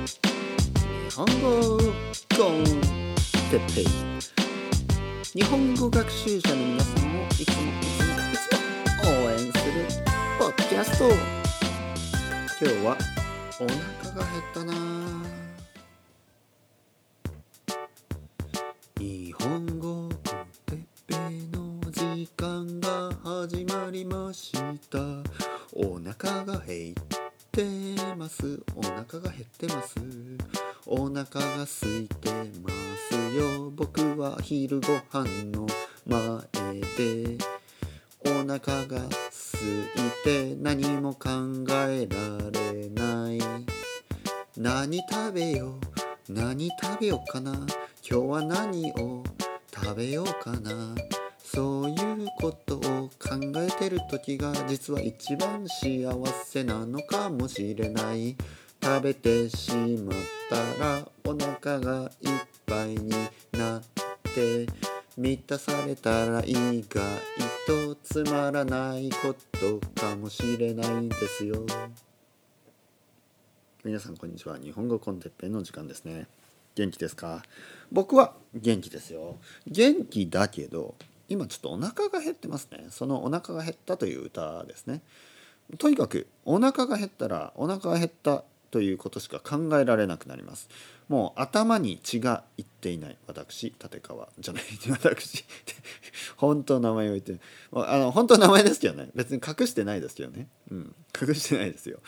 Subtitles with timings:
[0.00, 0.08] 日
[1.14, 2.64] 本語コン
[3.50, 3.84] テッペイ
[5.34, 8.48] 日本語学習者の皆さんをいつもいつもいつ
[9.04, 9.52] も応援する
[10.38, 11.04] ポッキャスト。
[12.64, 12.96] 今日は
[13.60, 13.66] お
[14.02, 14.72] 腹が減ったな。
[18.98, 20.08] 日本語コン
[20.64, 20.78] テッ
[21.08, 24.52] ペイの時間が始まりまし
[24.88, 24.98] た。
[25.74, 26.94] お腹が減っ
[27.60, 28.62] てます。
[28.74, 29.94] お腹が減ってます。
[30.86, 32.30] お腹が空いて
[32.62, 32.70] ま
[33.10, 33.70] すよ。
[33.70, 35.66] 僕は昼ご飯の
[36.06, 37.36] 前で。
[38.24, 41.28] お腹が空いて何も考
[41.88, 43.38] えられない。
[44.56, 45.78] 何食べよ
[46.28, 46.32] う？
[46.32, 47.52] 何食べようかな？
[47.52, 47.66] 今
[48.02, 49.22] 日は何を
[49.74, 50.94] 食べようかな？
[51.52, 53.10] そういうことを考
[53.56, 56.08] えてる時が実は一番幸
[56.44, 58.36] せなのかもしれない。
[58.80, 60.16] 食べてしまっ
[60.48, 62.30] たらお腹がいっ
[62.64, 63.10] ぱいに
[63.52, 63.82] なっ
[64.32, 64.68] て
[65.18, 66.54] 満たされたら意
[66.88, 67.02] 外
[67.66, 71.66] とつまらないことかもしれないんですよ。
[73.84, 74.56] 皆さんこんにちは。
[74.56, 76.28] 日本語コンテッペンの時間ですね。
[76.76, 77.42] 元気ですか？
[77.90, 79.36] 僕は元気ですよ。
[79.66, 80.94] 元気だけど
[81.30, 82.88] 今ちょっとお腹が減ってますね。
[82.90, 85.00] そのお腹が減ったという歌ですね。
[85.78, 90.68] とにかくお腹が減ったらお腹が減ったということしか考えられなくなります。
[91.08, 94.64] もう頭に血がいっていない私立川じゃない
[95.00, 95.44] 私。
[96.36, 97.40] 本当の名前を言って
[97.72, 99.10] あの本当の名前ですけどね。
[99.14, 102.00] 別に隠してないですけどね、うん、隠してないですよ。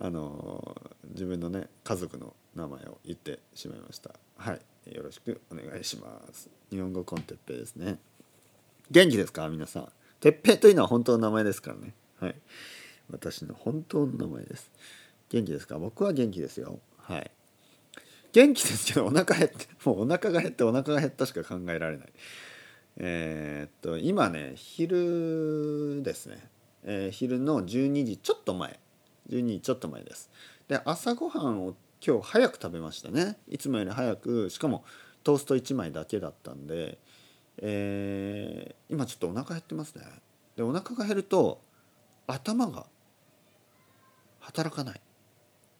[0.00, 0.76] あの
[1.10, 4.14] 自分のね家族の名前を言ってしまいました。
[4.36, 4.60] はい。
[4.94, 6.48] よろしくお願いします。
[6.70, 7.98] 日本語コンテッペですね。
[8.90, 9.48] 元気ですか？
[9.48, 9.88] 皆さん。
[10.18, 11.94] てっぺというのは本当の名前ですからね。
[12.18, 12.34] はい。
[13.10, 14.70] 私の本当の名前です。
[15.30, 15.78] 元気ですか？
[15.78, 16.80] 僕は元気ですよ。
[16.98, 17.30] はい。
[18.32, 22.08] 元気ですけどお腹減ってもうお腹が減ってお腹が減ったしか考えられない。
[22.96, 26.48] えー、っと今ね昼ですね、
[26.84, 28.78] えー、昼の12時ちょっと前。
[29.28, 30.30] 12時ちょっと前です。
[30.66, 33.38] で朝ごはんを今日早く食べましたね。
[33.48, 34.84] いつもより早くしかも
[35.22, 36.98] トースト1枚だけだったんで、
[37.60, 40.04] えー、今ちょっとお腹減ってますね。
[40.56, 41.60] でお腹が減ると
[42.26, 42.86] 頭が
[44.40, 45.00] 働かない。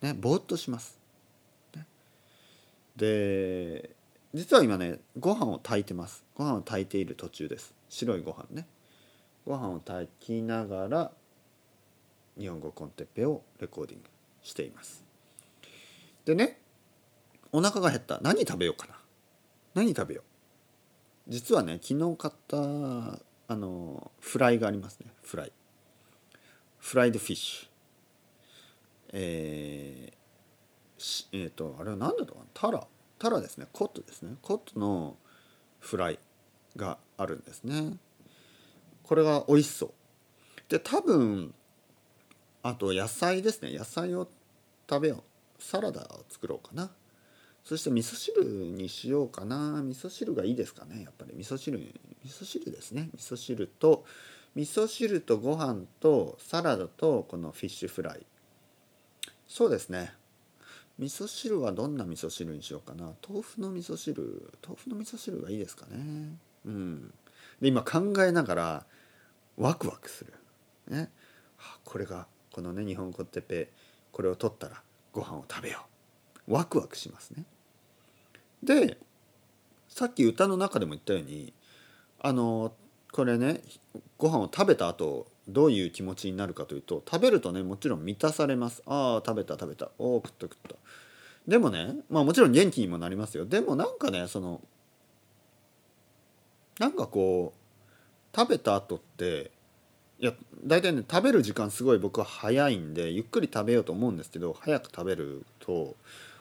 [0.03, 0.99] ねぼーっとします、
[1.77, 1.87] ね、
[2.97, 3.91] で
[4.33, 6.25] 実は今ねご飯を炊いてます。
[6.35, 7.75] ご飯を炊いている途中です。
[7.89, 8.67] 白いご飯ね。
[9.47, 11.11] ご飯を炊きながら
[12.39, 14.09] 日本語コンテッペをレコーディング
[14.43, 15.05] しています。
[16.25, 16.61] でね
[17.53, 18.21] お腹が減った。
[18.23, 18.95] 何食べようかな。
[19.75, 20.25] 何食べよう。
[21.31, 25.07] 実はね昨日買ったあのフライがありますね。
[25.23, 25.53] フライ。
[26.79, 27.69] フライドフィッシュ。
[29.13, 32.87] えー、えー、とあれは何だったかタラ。
[33.19, 33.67] タラですね。
[33.73, 34.35] コットですね。
[34.43, 35.17] コットの
[35.79, 36.19] フライ
[36.77, 37.97] があるんですね。
[39.05, 39.91] これが美味しそう。
[40.69, 41.55] で多分
[42.63, 43.77] あと野菜ですね。
[43.77, 44.29] 野菜を
[44.89, 45.25] 食べよ
[45.59, 45.63] う。
[45.63, 46.91] サラダを作ろうかな。
[47.65, 49.83] そして味噌汁にしようかな。
[49.83, 51.03] 味噌汁がいいですかね。
[51.03, 51.35] やっぱり。
[51.37, 51.93] 味噌汁味
[52.25, 53.11] 噌汁ですね。
[53.15, 54.05] 味噌汁と
[54.57, 58.27] 味噌汁とご飯とサラダとこのフィッシュフライ。
[59.47, 60.13] そうですね。
[60.99, 63.13] 味噌汁はどんな味噌汁にしようかな。
[63.27, 66.37] 豆腐の味噌汁豆腐の味噌汁がいいですかね。
[66.67, 67.15] うん。
[67.61, 68.87] で今考えながら
[69.57, 70.33] ワクワクする。
[70.89, 71.11] ね。
[71.85, 73.71] これがこのね日本語ってペ
[74.13, 74.83] これを取ったら
[75.13, 76.00] ご飯を食べよう。
[76.51, 77.45] ワクワクしますね。
[78.63, 78.99] で
[79.89, 81.53] さっき歌の中でも言ったように
[82.21, 82.73] あの
[83.13, 83.63] これね
[84.19, 88.83] ご飯を食べた後どういう気持ちになるかというと食べるとねもちろん満たされます。
[88.87, 89.91] ああ食べた食べた。
[89.99, 90.77] おお食った食った。
[91.49, 93.47] でもねまあもちろん元気にもなりますよ。
[93.47, 94.61] でもなんかねその
[96.79, 99.51] なんかこう食べた後って
[100.19, 100.33] いや
[100.65, 105.97] 大体ね食べる時間すごい僕は早いんでゆっくり食べようと思うんですけど早く食べると、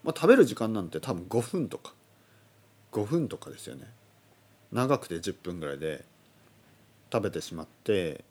[0.10, 1.94] まあ、食べる時間なんて多分5分とか。
[2.92, 3.86] 5分とかですよね。
[4.72, 6.04] 長くて10分ぐらいで
[7.14, 8.24] 食べてしまって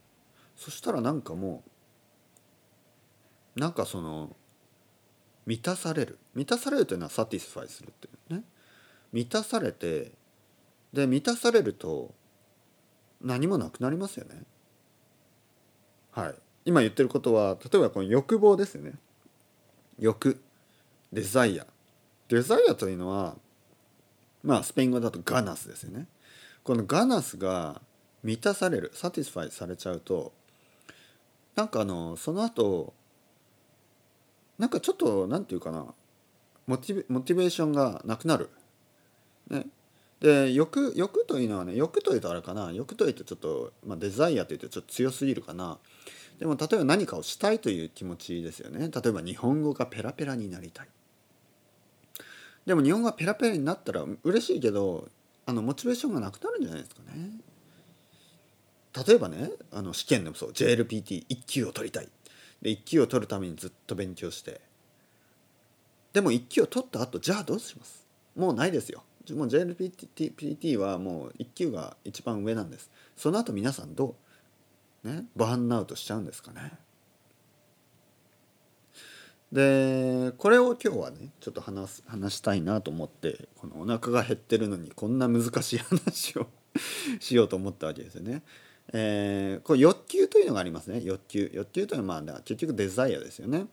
[0.57, 1.63] そしたらなんかも
[3.57, 4.35] うなんかその
[5.47, 6.19] 満たされる。
[6.35, 8.43] 満たされるというのは satisfy するっていうね。
[9.13, 10.11] 満たされて
[10.93, 12.13] で満たされると
[13.21, 14.43] 何もなくなりますよね。
[16.11, 16.35] はい。
[16.65, 18.95] 今言ってることは例えばこの欲望ですよね。
[20.01, 20.43] 欲。
[21.13, 23.37] desire。desire というのは
[24.43, 26.07] まあスペイン語だと ganas ですよね。
[26.63, 27.81] この ganas が
[28.23, 30.33] 満たされる satisfy されちゃうと
[31.57, 32.93] なんかあのその後
[34.59, 35.87] なんかちょっと何て言うかな
[36.67, 38.51] モチベモチベーションがなくなる。
[39.49, 39.67] ね、
[40.21, 45.79] で欲欲というのはね欲というとあれかな欲というとちょっと、まあ、デザイアというとちょっと強すぎるかな。
[46.39, 48.91] でも例えば何かをしたいという気持ちですよね。
[48.91, 50.89] 例えば日本語がペラペラになりたい。
[52.69, 55.09] でも日本語がペラペラになったら嬉しいけど
[55.47, 57.31] あのモチベーションがなくなるんじゃないですかね。
[59.07, 60.51] 例えばねあの試験でもそう。
[60.51, 62.09] JLPT1 級を取りたい。
[62.61, 64.61] で1級を取るためにずっと勉強して。
[66.13, 68.07] でも1級を取った後じゃあどうします？
[68.37, 69.03] もうないですよ。
[69.31, 72.91] もう JLPT はもう1級が一番上なんです。
[73.17, 74.15] その後皆さんど
[75.05, 75.09] う？
[75.09, 75.25] ね？
[75.37, 76.73] バーンアウトしちゃうんですかね。
[79.53, 86.47] でこれを今日はねちょっと話す話したいなと思ってこのお腹が減ってるのにこんな難しい話を
[87.19, 88.43] しようと思ったわけですよね。
[88.93, 93.67] えー、これ欲求というのがありますね欲求欲求というのはまあ結局 desire ですよね。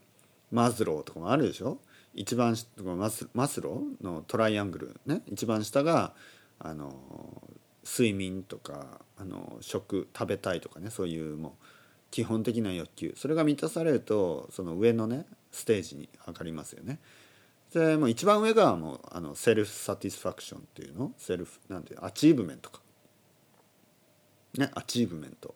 [0.51, 1.79] マズローとかもあるでしょ？
[2.13, 6.13] 一番マズマズローのトライアングルね一番下が
[6.59, 7.41] あの
[7.85, 11.65] 睡眠とかあの食食べたいとかねそういうもう
[12.15, 13.13] 基本的な欲求。
[13.17, 16.99] それが満たされるとその上のねステージに上がりますよね。
[17.73, 21.11] でもう一番上がもうあの self satisfaction っていうの？
[21.17, 22.79] self なんていう achievement か。
[24.57, 25.55] ね achievement。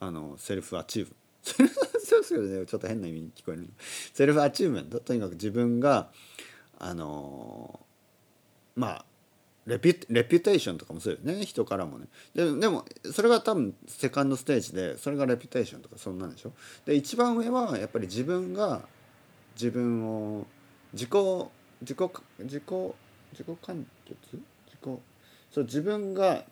[0.00, 1.14] あの self achieve。
[2.04, 2.66] そうですよね。
[2.66, 3.68] ちょっと変な意味に聞こえる。
[4.12, 4.98] self achievement？
[4.98, 6.10] とにかく自分が
[6.80, 7.78] あの
[8.74, 9.04] まあ
[9.66, 11.44] repu reputation とかもそうよね。
[11.44, 12.06] 人からもね。
[12.34, 16.52] ででもそれが多分セカンドステージでそれが reputation とかそんなんでしょ。
[16.84, 18.82] で一番上はやっぱり自分が
[19.54, 20.46] 自分を
[20.92, 21.10] 自己
[21.80, 21.98] 自己
[22.38, 22.62] 自己
[23.32, 24.16] 自己完結？
[24.32, 25.00] 自己
[25.50, 26.44] そう自分が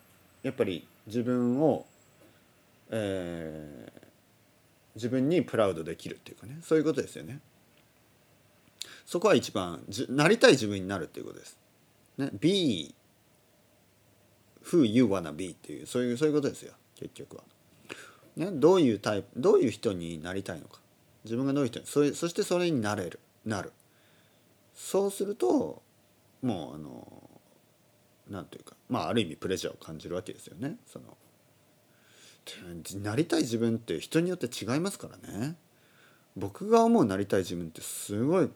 [0.43, 1.87] やっぱり自分を、
[2.91, 4.03] えー、
[4.97, 6.59] 自分にプラウドできるっていうかね。
[6.63, 7.39] そういうことですよね。
[9.07, 11.59] そこは一番じなりたい自分になるっていうことです。
[12.19, 12.95] ね、B
[14.65, 17.45] who you wanna be っていうそういうそういうことですよ結局は。
[18.37, 20.81] ね、どういうタイプどういう人になりたいのか。
[21.25, 23.73] 自分がどういう人にそそしてそれになれるなる。
[24.75, 25.83] そうすると
[26.43, 27.31] もうあの
[28.29, 30.77] なんというかまあある意味プレジャーを感じるわけですよね。
[30.87, 31.17] その
[33.03, 35.57] なりたい自分って人によって違いますからね。
[36.37, 38.51] 僕が思うなりたい自分ってすごい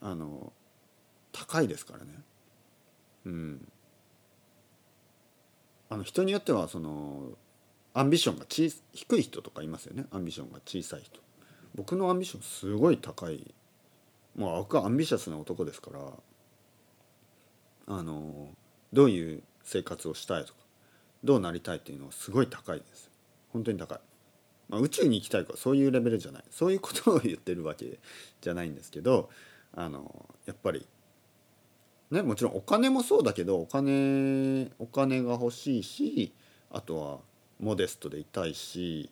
[0.00, 0.52] あの
[1.32, 2.10] 高いですからね。
[3.26, 3.68] うん。
[5.94, 7.28] あの人によってはその
[7.92, 10.06] アンビションが小低い人とかいますよね。
[10.10, 11.20] アンビションが小さい人。
[11.76, 13.54] 僕のアンビションすごい高い。
[14.34, 16.00] もう僕はアンビシャスな男ですから
[17.86, 18.48] あの
[18.92, 20.54] どういう生活をしたいとか
[21.22, 23.08] どうなりたいっていうのはすごい高いです。
[23.52, 23.98] 本当に高い、
[24.70, 26.44] まあ、宇宙に行きたいとかそういうレベルじゃない。
[26.50, 28.00] そういうことを言ってるわけ
[28.40, 29.30] じゃないんですけど
[29.72, 30.84] あのやっぱり
[32.14, 36.32] ねもちろんお金もそうだけどお金お金が欲しいし
[36.70, 37.18] あとは
[37.60, 39.10] モデストでいたいし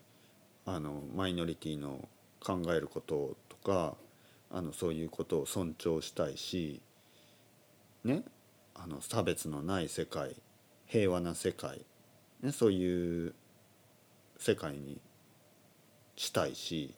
[0.65, 2.09] あのマイノリティの
[2.41, 3.97] 考えることとか
[4.51, 6.81] あのそういうことを尊重したいし
[8.05, 8.23] ね
[8.75, 10.37] あの差別のない世界
[10.87, 11.85] 平和な世界、
[12.41, 13.35] ね、そういう
[14.39, 15.01] 世界に
[16.15, 16.95] したいし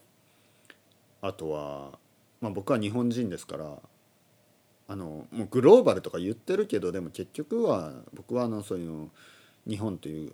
[1.23, 1.99] あとは、
[2.43, 3.79] まあ、僕は日本人ですから
[4.87, 9.11] あのもうグローバルとか言ってるけどでも結局は僕はあのそういう
[9.69, 10.33] 日本という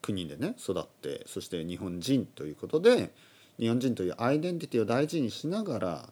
[0.00, 3.12] 国でね育ってそして日本人ということで
[3.58, 6.08] 日本人というアイデンティティを大事にしながら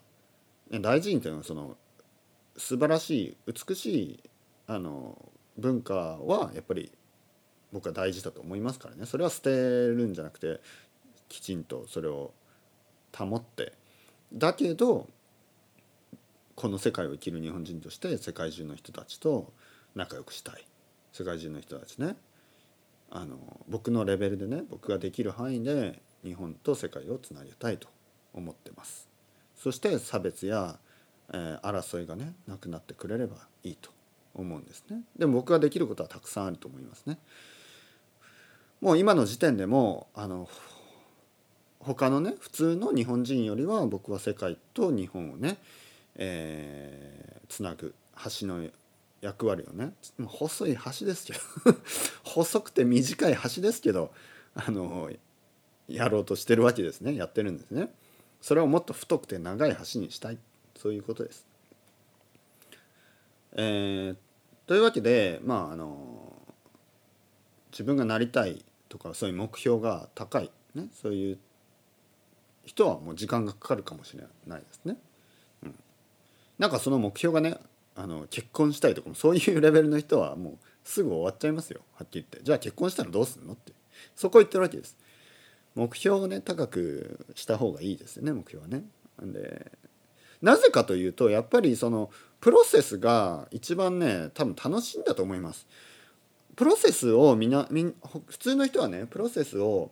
[0.81, 1.75] 大事にというのはその
[2.57, 4.19] 素晴らしい美しい
[4.67, 5.17] あの
[5.57, 6.91] 文化はやっぱり
[7.71, 9.05] 僕は大事だと思いますからね。
[9.05, 10.59] それは捨てるんじゃなくて
[11.27, 12.31] きちんとそれを
[13.15, 13.73] 保って。
[14.33, 15.07] だけど
[16.59, 19.53] この世界を生きる日本人として世界中の人たちと
[19.95, 20.65] 仲良くしたい。
[21.13, 22.17] 世界中の人たちね。
[23.09, 23.37] あの
[23.69, 27.87] 僕のレベルでね僕ができる範囲で日本と世界をつなげたいと
[28.33, 29.07] 思ってます。
[29.55, 30.77] そして差別や、
[31.31, 33.91] えー、争いがねなくなってくれればいいと
[34.35, 35.03] 思うんですね。
[35.17, 37.19] でも僕ができることはたくさんあると思いますね。
[38.81, 40.49] もう今の時点でもあの
[41.79, 45.57] 他のね普通の日本人よりは僕は世界と日本をね、
[46.21, 47.95] えー、つなぐ
[48.39, 48.67] 橋の
[49.21, 49.93] 役割をね。
[50.25, 51.39] 細い橋ですけど。
[52.23, 54.13] 細くて短い橋ですけど
[54.53, 55.09] あの
[55.87, 57.15] やろうとしてるわけですね。
[57.15, 57.93] やってるんですね。
[58.41, 60.37] それをもっと太くて長い橋にしたい。
[60.77, 61.47] そういうことです。
[63.53, 64.17] えー、
[64.67, 66.33] というわけでまああの
[67.71, 71.39] 自分がなりたいとかそういう目標が高い、ね、そういう
[72.65, 74.97] 人はもう時間がかかるかもしれないですね。
[76.59, 77.57] なんかその目標がね
[77.95, 81.81] あの結婚したいとかもそういうレベルの人はもうすぐ終わっちゃいますよ。
[81.95, 82.43] はっきり言って。
[82.43, 83.73] じゃあ結婚したらどうすんのって。
[84.15, 84.95] そこ言ってるわけです。
[85.75, 88.83] 目標をね高くした方がいいですよね目標はね。
[89.21, 89.71] で
[90.41, 95.67] なぜかというとやっぱりそのプロセスが一番ね多分楽しいんだと思います。
[96.55, 97.93] プロセスをみんなみ
[98.27, 99.91] 普通の人はねプロセスを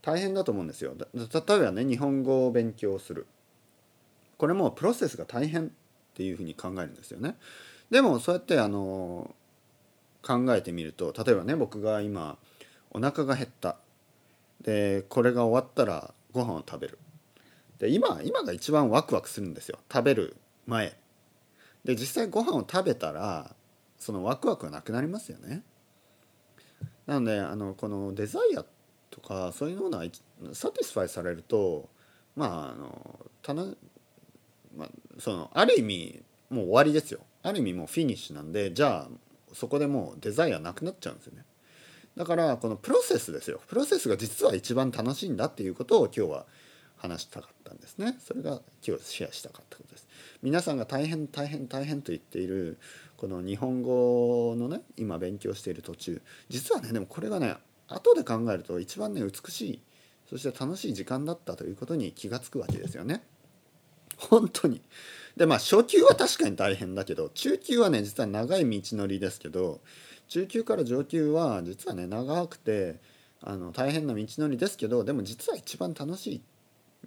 [0.00, 0.94] 大変だと思うんですよ。
[1.14, 3.26] 例えばね日本語を勉強する。
[4.36, 5.72] これもプロセスが大変。
[6.18, 7.36] っていうふうに考えるんですよね。
[7.92, 9.36] でもそうやってあの
[10.20, 12.36] 考えてみると例えばね僕が今
[12.90, 13.76] お腹が減った。
[14.60, 16.98] でこれが終わったらご飯を食べる。
[17.78, 19.78] で今今が一番ワクワクするんですよ。
[19.92, 20.96] 食べる前。
[21.84, 23.54] で実際ご飯を食べたら
[23.96, 25.62] そのワクワクはなくなりますよね。
[27.06, 28.64] なのであのこの desire
[29.10, 30.04] とかそういうものは
[30.52, 31.88] satisfy されると
[32.34, 33.18] まああの、
[34.76, 37.20] まあ、そのある意味もう終わりですよ。
[37.42, 41.44] ある意味もうフィニッシュなんでじゃあそこでもう desire なくなっちゃうんですよね。
[42.16, 43.60] だからこのプロセスですよ。
[43.68, 46.46] プロセスが実は一番楽しいんだっていうことを今日は
[46.96, 48.16] 話したかったんですね。
[48.18, 50.08] それが今日シェアしたかったことです。
[50.42, 52.78] 皆さんが大変大変大変と言っている
[53.16, 56.20] この日本語のね今勉強している途中。
[56.48, 57.56] 実はねでもこれがね
[57.86, 59.82] 後で考えると一番ね美しい
[60.28, 63.22] そして楽しい時間だったということに気が付くわけですよね。
[64.18, 64.82] 本当に。
[65.36, 69.80] でまあ初級は確かに大変だけど中級はね実は長い道のりですけど
[70.26, 72.96] 中級から上級は実はね長くて
[73.40, 76.42] あの大変な道のりですけどでも実は一番楽しい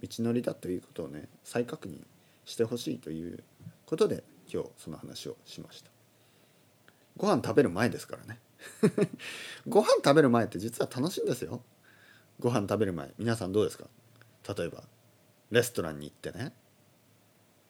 [0.08, 2.00] 道のりだということをね再確認
[2.46, 3.44] してほしいという
[3.84, 5.90] ことで今日その話をしました。
[7.18, 8.40] ご飯食べる前ですからね。
[9.68, 11.62] ご飯食べる前って実は楽しいんですよ。
[12.40, 13.84] ご飯食べる前皆さんどうですか？
[14.56, 14.84] 例えば
[15.50, 16.54] レストランに行ってね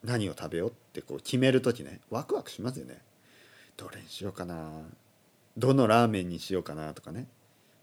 [0.04, 2.98] 何を食べようってこう決める時ねワクワクしますよね。
[3.76, 4.82] どれにしようかな。
[5.56, 7.26] どのラーメンにしようかなとかね。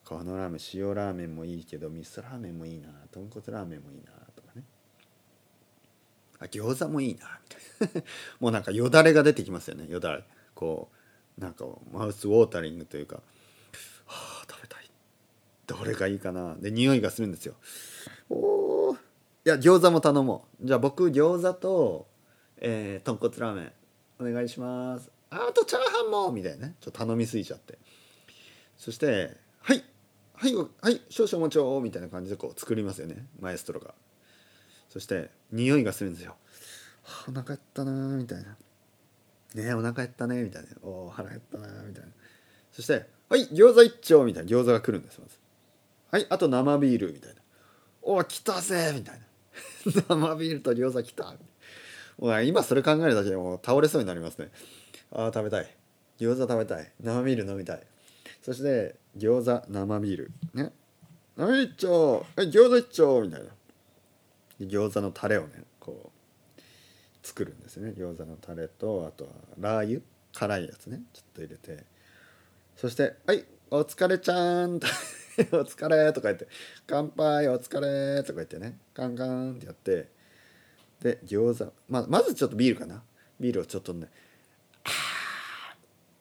[0.06, 2.90] このラーメン塩ラーメンもいいけど味噌ラーメンもいいな。
[3.12, 4.64] 豚骨ラーメンもいいなとかね。
[6.40, 7.40] あ餃子もいいな。
[7.80, 8.04] みたいな。
[8.40, 9.88] もうなんかよだれが出てきますよね。
[9.90, 10.24] よだれ。
[10.56, 10.90] こ
[11.38, 13.22] うなんかマウスウォータリングというかは
[14.08, 14.90] あ食べたい。
[15.68, 16.56] どれがいいかな。
[16.56, 17.56] で匂いがするんですよ。
[18.30, 18.98] お
[19.46, 20.68] いや餃子も頼もう。
[20.68, 22.08] じゃあ僕餃子と、
[22.58, 23.72] えー、豚骨ラーメン。
[24.20, 25.10] お願いします。
[25.30, 26.76] あとチャーハンもみたいなね。
[26.82, 27.78] ちょっと頼みすぎちゃって。
[28.78, 29.84] そしてはい。
[30.34, 33.26] はいはい少々お待ちをみたいな感じでこう作りますよね。
[33.40, 33.94] マエストロが。
[34.90, 36.36] そして匂いがするんですよ、
[37.28, 38.56] お腹減ったなみたいな。
[39.54, 40.70] ねお腹減ったねみたいな。
[40.82, 42.10] お腹減ったなみたいな。
[42.72, 44.50] そしてはい餃子一丁みたいな。
[44.50, 45.38] 餃子が来るんですまず。
[46.12, 47.42] はいあと生ビールみたいな。
[48.02, 49.26] お来たぜみたいな。
[50.08, 51.36] 生ビールと餃子来た。
[52.18, 54.50] もう今それ考えるだけでもう倒れそうになりますね。
[55.12, 55.76] ああ食べたい。
[56.20, 56.92] 餃子食べたい。
[57.02, 57.84] 生ビール飲みたい。
[58.42, 60.32] そして餃子生ビール。
[60.54, 60.72] ね。
[61.38, 63.50] 生ビール一丁はい餃子一丁みたいな。
[64.62, 66.12] 餃子のタレをねこ
[66.58, 66.62] う
[67.24, 67.94] 作るんですね。
[67.98, 70.02] 餃子のタレとあとはラー油。
[70.32, 71.02] 辛いやつね。
[71.14, 71.84] ちょっと入れて。
[72.76, 74.80] そして「はいお疲れちゃん」
[75.52, 76.48] お疲れ」とか言って
[76.88, 80.10] 「乾杯お疲れ」とか言ってねカンカンってやって
[81.02, 83.04] で餃子ままずちょっとビールかな。
[83.40, 84.08] ビールをちょっとね
[84.84, 84.90] 「あ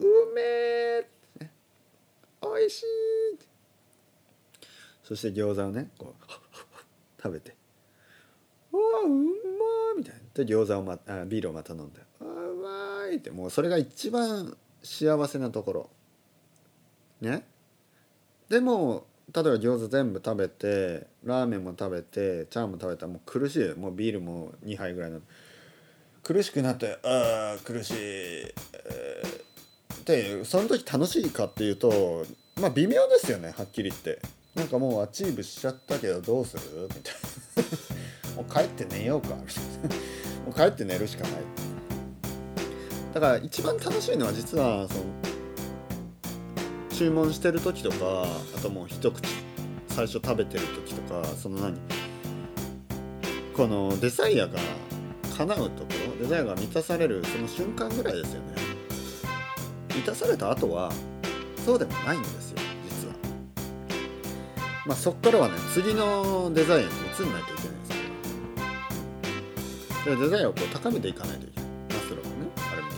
[0.00, 1.08] ーうめえ」
[1.40, 1.52] ね
[2.40, 2.84] 「おいしい」
[5.02, 6.24] そして餃子をねこう
[7.20, 7.56] 食べて
[8.72, 10.20] 「うわうまー」みたいな。
[10.34, 15.90] で餃子を、ま、あビールをまた飲んで「あうまい」ってもうそれが一番幸せなところ。
[17.20, 17.44] ね。
[18.48, 25.20] でも例えば餃子全部食べてラーメンも食べてチャーも食べたらもう苦しいもうビールも2杯ぐらいの
[26.22, 32.24] 苦しくなってああ苦しい、えー、でその時楽しいかっていうと
[32.60, 34.20] まあ微妙ですよねはっきり言って。
[34.54, 36.88] なんかもう achieve しちゃったけどどうする？
[36.88, 37.14] みたい
[38.34, 38.42] な。
[38.42, 39.36] もう帰って寝ようか。
[39.36, 39.94] みたいな
[40.46, 41.32] もう帰って寝るしかない。
[43.14, 45.04] だから一番楽しいのは実はその
[46.98, 47.96] 注文してる時とか
[48.56, 49.22] あともう一口
[49.86, 51.78] 最初食べてる時とかその何？
[53.56, 54.58] このデザイアが
[55.36, 58.48] 叶うところデザイアが満たされるその瞬間ぐらいですよね。
[59.90, 60.90] 満たされた後は
[61.64, 62.58] そうでもないんですよ
[62.90, 63.14] 実は。
[64.84, 67.94] まあそっからはね次のデザイアに移んないといけないで
[70.02, 71.70] すでデザイアをこう高めていかないといけない。
[71.90, 72.88] マスローのねあれみ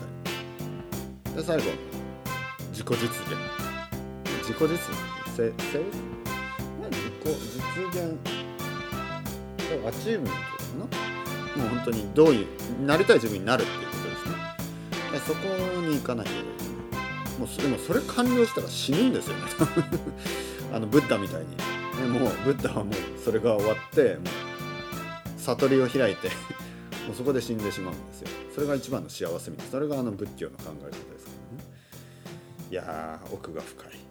[1.25, 1.65] たいで最後
[2.71, 3.70] 自己実現。
[4.51, 4.83] 自己実現
[5.37, 5.79] せせ
[6.89, 8.19] 自己実現
[9.87, 10.99] achievement か
[11.57, 12.47] なもう本当にどういう
[12.85, 15.21] なりたい自分になるっていうことですね。
[15.27, 15.47] そこ
[15.83, 16.33] に行かないと
[17.39, 19.43] もうでもそれ完了したら死ぬんですよね
[20.73, 21.57] あのブッダみたいに、
[22.13, 24.21] ね、もうブッダはもうそれが終わっても
[25.37, 26.29] う悟りを開いて
[27.07, 28.29] もうそこで死んでしまうんですよ。
[28.55, 31.65] それが一番の幸せみたいなそれがあの仏教の考え方ですからね。
[32.71, 34.10] いや奥が深い。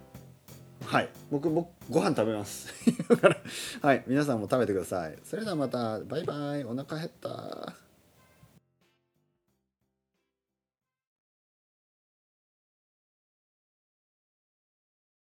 [0.89, 1.10] はい。
[1.29, 2.74] 僕僕ご飯食べます。
[3.08, 3.38] だから。
[3.84, 4.03] はい。
[4.08, 5.15] 皆さんも食べてください。
[5.24, 6.00] それではまた。
[6.00, 6.63] バイバイ。
[6.63, 7.75] お腹減った。